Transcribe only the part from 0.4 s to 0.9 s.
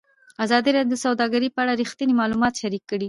ازادي